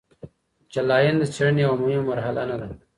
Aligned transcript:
جلاین 0.73 1.15
د 1.19 1.23
څیړنې 1.33 1.61
یوه 1.65 1.77
مهمه 1.83 2.03
مرحله 2.09 2.41
نه 2.49 2.55
ده. 2.61 2.67